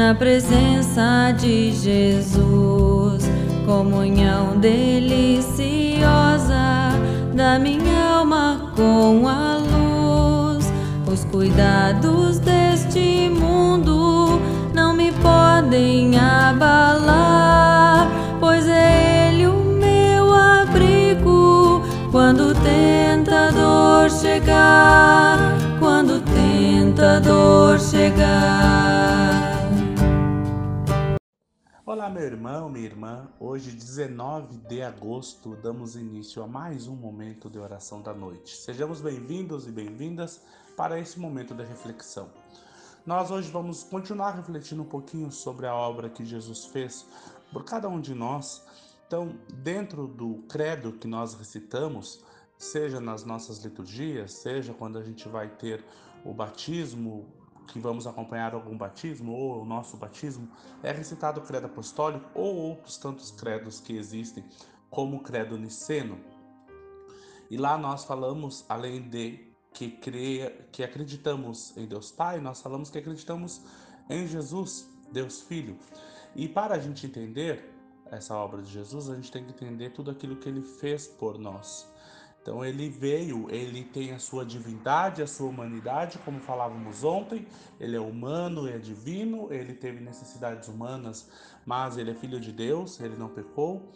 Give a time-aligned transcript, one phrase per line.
[0.00, 3.28] na presença de Jesus.
[3.66, 6.08] Comunhão deliciosa
[7.34, 10.72] da minha alma com a luz.
[11.06, 14.40] Os cuidados deste mundo
[14.72, 18.08] não me podem abalar,
[18.40, 25.58] pois é Ele o meu abrigo quando o tentador chegar.
[25.78, 29.39] Quando o tentador chegar.
[31.92, 33.28] Olá, meu irmão, minha irmã.
[33.40, 38.54] Hoje, 19 de agosto, damos início a mais um momento de oração da noite.
[38.54, 40.40] Sejamos bem-vindos e bem-vindas
[40.76, 42.30] para esse momento de reflexão.
[43.04, 47.04] Nós hoje vamos continuar refletindo um pouquinho sobre a obra que Jesus fez
[47.52, 48.64] por cada um de nós.
[49.08, 52.24] Então, dentro do credo que nós recitamos,
[52.56, 55.84] seja nas nossas liturgias, seja quando a gente vai ter
[56.24, 57.26] o batismo,
[57.70, 60.48] que vamos acompanhar algum batismo ou o nosso batismo,
[60.82, 64.44] é recitado o credo apostólico ou outros tantos credos que existem,
[64.90, 66.18] como o credo niceno.
[67.48, 72.90] E lá nós falamos, além de que, creia, que acreditamos em Deus Pai, nós falamos
[72.90, 73.62] que acreditamos
[74.08, 75.78] em Jesus, Deus Filho.
[76.34, 77.72] E para a gente entender
[78.06, 81.38] essa obra de Jesus, a gente tem que entender tudo aquilo que ele fez por
[81.38, 81.89] nós.
[82.42, 87.46] Então ele veio, ele tem a sua divindade, a sua humanidade, como falávamos ontem,
[87.78, 91.28] ele é humano, é divino, ele teve necessidades humanas,
[91.66, 93.92] mas ele é filho de Deus, ele não pecou,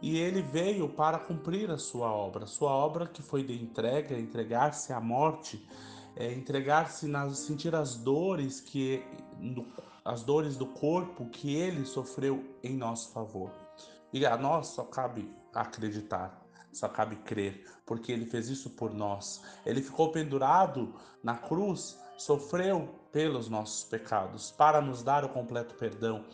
[0.00, 4.92] e ele veio para cumprir a sua obra, sua obra que foi de entrega, entregar-se
[4.92, 5.66] à morte,
[6.14, 9.02] é, entregar-se nas sentir as dores que
[10.04, 13.50] as dores do corpo que ele sofreu em nosso favor.
[14.12, 16.47] E a nós só cabe acreditar.
[16.78, 19.42] Só cabe crer, porque ele fez isso por nós.
[19.66, 26.24] Ele ficou pendurado na cruz, sofreu pelos nossos pecados, para nos dar o completo perdão,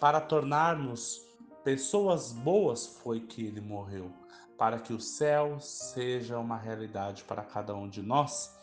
[0.00, 1.20] para tornar-nos
[1.62, 4.10] pessoas boas, foi que ele morreu,
[4.56, 8.56] para que o céu seja uma realidade para cada um de nós,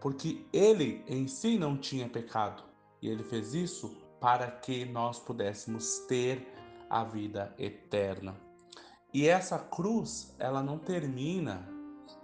[0.00, 2.64] porque ele em si não tinha pecado,
[3.00, 6.52] e ele fez isso para que nós pudéssemos ter
[6.90, 8.43] a vida eterna.
[9.14, 11.68] E essa cruz, ela não termina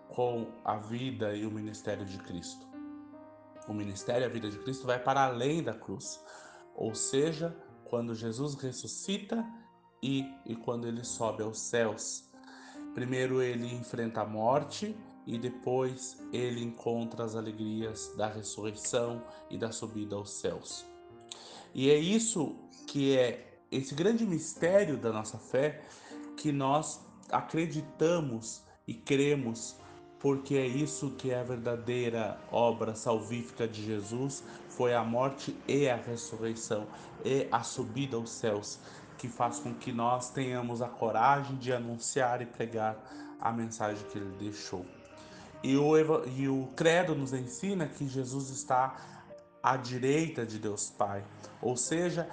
[0.09, 2.67] com a vida e o ministério de Cristo.
[3.69, 6.21] O ministério e a vida de Cristo vai para além da cruz.
[6.75, 9.47] Ou seja, quando Jesus ressuscita
[10.03, 12.25] e, e quando ele sobe aos céus.
[12.93, 19.71] Primeiro ele enfrenta a morte e depois ele encontra as alegrias da ressurreição e da
[19.71, 20.85] subida aos céus.
[21.73, 22.57] E é isso
[22.89, 25.83] que é esse grande mistério da nossa fé
[26.41, 26.99] que nós
[27.31, 29.77] acreditamos e cremos,
[30.19, 35.87] porque é isso que é a verdadeira obra salvífica de Jesus, foi a morte e
[35.87, 36.87] a ressurreição
[37.23, 38.79] e a subida aos céus,
[39.19, 42.97] que faz com que nós tenhamos a coragem de anunciar e pregar
[43.39, 44.87] a mensagem que ele deixou.
[45.63, 45.95] E o,
[46.27, 48.97] e o credo nos ensina que Jesus está
[49.63, 51.23] à direita de Deus Pai,
[51.61, 52.27] ou seja,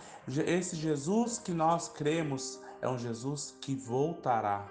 [0.45, 4.69] esse Jesus que nós cremos é um Jesus que voltará.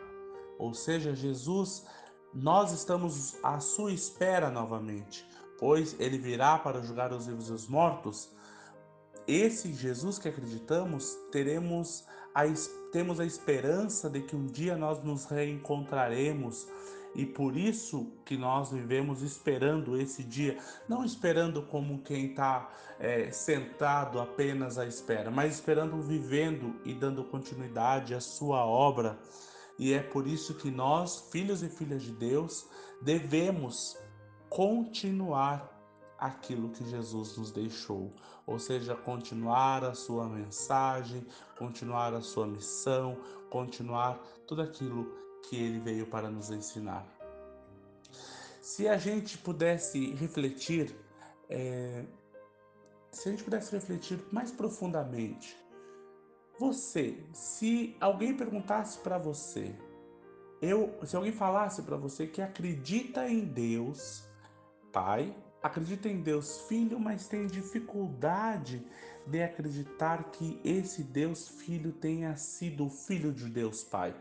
[0.58, 1.84] Ou seja, Jesus,
[2.32, 5.26] nós estamos à sua espera novamente,
[5.58, 8.30] pois ele virá para julgar os vivos e os mortos.
[9.26, 12.04] Esse Jesus que acreditamos, teremos
[12.34, 12.44] a,
[12.92, 16.66] temos a esperança de que um dia nós nos reencontraremos
[17.16, 22.70] e por isso que nós vivemos esperando esse dia, não esperando como quem está
[23.00, 29.18] é, sentado apenas à espera, mas esperando vivendo e dando continuidade à sua obra.
[29.78, 32.68] E é por isso que nós, filhos e filhas de Deus,
[33.00, 33.96] devemos
[34.50, 35.72] continuar
[36.18, 38.12] aquilo que Jesus nos deixou,
[38.46, 41.26] ou seja, continuar a sua mensagem,
[41.58, 43.16] continuar a sua missão,
[43.50, 47.06] continuar tudo aquilo que ele veio para nos ensinar.
[48.60, 50.94] Se a gente pudesse refletir,
[51.48, 52.04] é,
[53.12, 55.56] se a gente pudesse refletir mais profundamente,
[56.58, 59.74] você, se alguém perguntasse para você,
[60.60, 64.26] eu, se alguém falasse para você que acredita em Deus,
[64.90, 68.84] Pai, acredita em Deus Filho, mas tem dificuldade
[69.26, 74.14] de acreditar que esse Deus Filho tenha sido o filho de Deus Pai.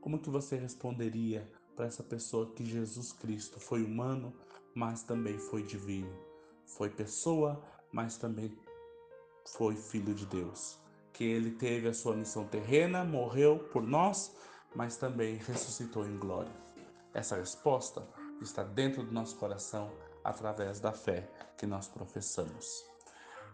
[0.00, 4.32] Como que você responderia para essa pessoa que Jesus Cristo foi humano,
[4.74, 6.12] mas também foi divino?
[6.66, 7.62] Foi pessoa,
[7.92, 8.56] mas também
[9.44, 10.78] foi filho de Deus.
[11.12, 14.36] Que ele teve a sua missão terrena, morreu por nós,
[14.74, 16.52] mas também ressuscitou em glória.
[17.12, 18.06] Essa resposta
[18.40, 19.90] está dentro do nosso coração
[20.22, 22.84] através da fé que nós professamos.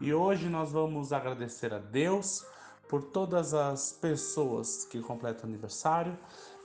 [0.01, 2.45] E hoje nós vamos agradecer a Deus
[2.89, 6.17] por todas as pessoas que completam aniversário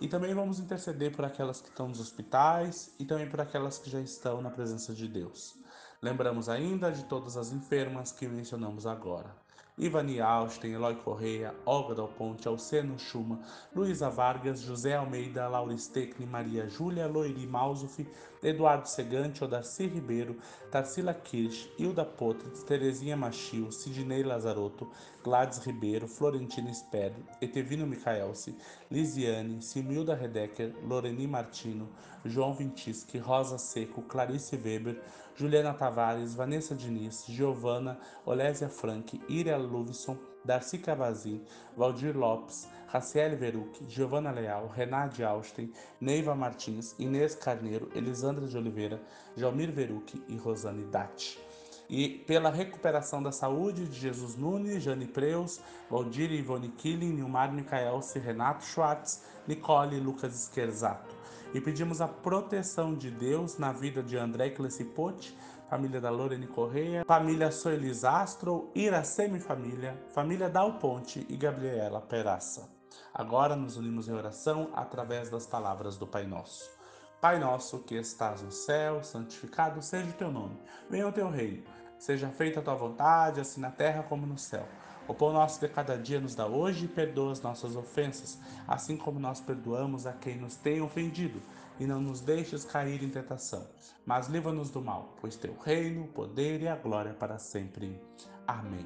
[0.01, 3.89] e também vamos interceder por aquelas que estão nos hospitais e também por aquelas que
[3.89, 5.57] já estão na presença de Deus.
[6.01, 9.35] Lembramos ainda de todas as enfermas que mencionamos agora.
[9.79, 13.39] Ivani Austin, Eloy Correia, Olga Dal Ponte, Alceno Schuma,
[13.73, 17.97] Luísa Vargas, José Almeida, Laura Steckni, Maria Júlia, Loiri Mausuf,
[18.43, 20.35] Eduardo Segante, Odarci Ribeiro,
[20.69, 24.91] Tarsila Kirsch, Hilda Potritz, Terezinha Machio, Sidney Lazarotto,
[25.23, 28.55] Gladys Ribeiro, Florentina Sper, Etevino Micaelsi,
[28.91, 31.89] Lisiane, Similda Redecker, Loreni Martino,
[32.25, 34.99] João Vintischi, Rosa Seco, Clarice Weber,
[35.35, 41.39] Juliana Tavares, Vanessa Diniz, Giovana, Olésia Frank, Iria Luvison, Darcy Cavazin,
[41.77, 45.71] Valdir Lopes, Raciele Veruc, Giovana Leal, Renate Austin,
[46.01, 48.99] Neiva Martins, Inês Carneiro, Elisandra de Oliveira,
[49.37, 51.48] Jalmir Veruc e Rosane Datti
[51.89, 55.59] e pela recuperação da saúde de Jesus Nunes, Jane Preus,
[55.89, 61.15] Valdir Ivone Killing, Nilmar Micaelce, Renato Schwartz, Nicole e Lucas Scherzato.
[61.53, 65.35] E pedimos a proteção de Deus na vida de André Clecipote,
[65.67, 72.69] família da Lorene Correia, família Soelis Astro, Iracemi Família, família Dal Ponte e Gabriela Peraça.
[73.11, 76.79] Agora nos unimos em oração através das palavras do Pai Nosso.
[77.21, 80.57] Pai nosso que estás no céu, santificado seja o teu nome.
[80.89, 81.63] Venha o teu reino.
[81.99, 84.65] Seja feita a tua vontade, assim na terra como no céu.
[85.05, 88.95] O pão nosso de cada dia nos dá hoje e perdoa as nossas ofensas, assim
[88.95, 91.41] como nós perdoamos a quem nos tem ofendido.
[91.79, 93.67] E não nos deixes cair em tentação,
[94.05, 97.99] mas livra-nos do mal, pois teu reino, o poder e a glória para sempre.
[98.47, 98.85] Amém.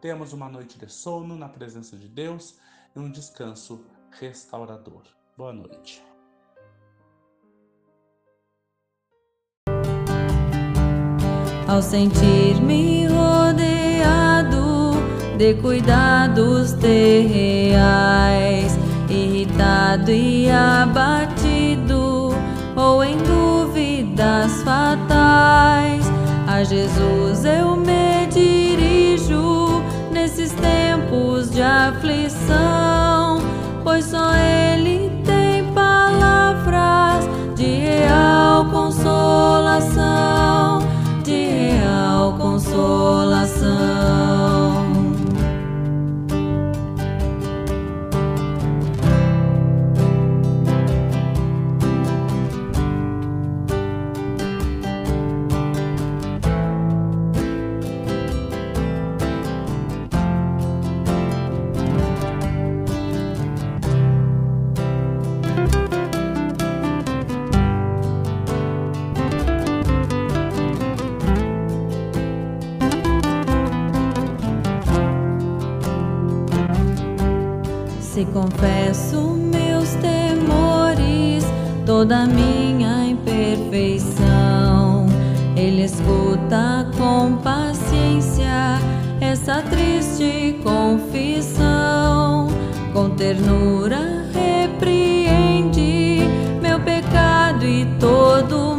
[0.00, 2.58] Temos uma noite de sono na presença de Deus
[2.94, 5.02] e um descanso restaurador.
[5.36, 6.13] Boa noite.
[11.74, 14.92] Ao sentir-me rodeado
[15.36, 18.78] de cuidados terreais,
[19.10, 22.32] irritado e abatido,
[22.76, 26.04] ou em dúvidas fatais,
[26.46, 29.82] a Jesus eu me dirijo
[30.12, 33.40] nesses tempos de aflição,
[33.82, 35.03] pois só Ele
[43.04, 43.43] all I
[78.34, 81.46] confesso meus temores,
[81.86, 85.06] toda minha imperfeição,
[85.56, 88.80] Ele escuta com paciência
[89.20, 92.48] essa triste confissão,
[92.92, 96.22] com ternura repreende
[96.60, 98.73] meu pecado e todo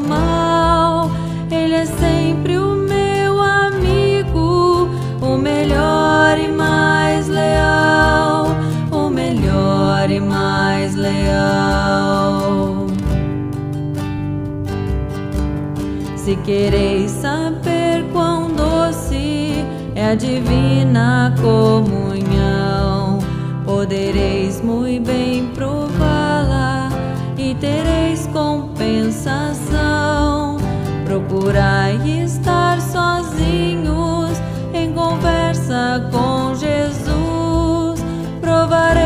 [16.25, 19.63] Se quereis saber quão doce
[19.93, 23.19] é a divina comunhão,
[23.63, 26.89] podereis muito bem prová-la
[27.37, 30.57] e tereis compensação.
[31.05, 34.31] Procurai estar sozinhos
[34.73, 38.03] em conversa com Jesus,
[38.41, 39.05] provareis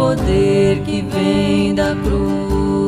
[0.03, 2.82] poder que vem da cruz.